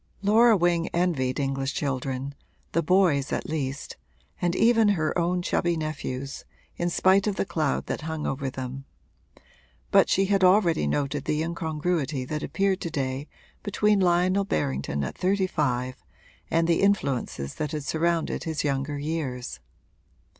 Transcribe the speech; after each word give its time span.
Laura 0.23 0.57
Wing 0.57 0.87
envied 0.95 1.39
English 1.39 1.75
children, 1.75 2.33
the 2.71 2.81
boys 2.81 3.31
at 3.31 3.47
least, 3.47 3.97
and 4.41 4.55
even 4.55 4.87
her 4.87 5.15
own 5.15 5.43
chubby 5.43 5.77
nephews, 5.77 6.43
in 6.75 6.89
spite 6.89 7.27
of 7.27 7.35
the 7.35 7.45
cloud 7.45 7.85
that 7.85 8.01
hung 8.01 8.25
over 8.25 8.49
them; 8.49 8.85
but 9.91 10.09
she 10.09 10.25
had 10.25 10.43
already 10.43 10.87
noted 10.87 11.25
the 11.25 11.43
incongruity 11.43 12.25
that 12.25 12.41
appeared 12.41 12.81
to 12.81 12.89
day 12.89 13.27
between 13.61 13.99
Lionel 13.99 14.43
Berrington 14.43 15.03
at 15.03 15.15
thirty 15.15 15.45
five 15.45 15.97
and 16.49 16.67
the 16.67 16.81
influences 16.81 17.53
that 17.53 17.71
had 17.71 17.83
surrounded 17.83 18.45
his 18.45 18.63
younger 18.63 18.97
years. 18.97 19.59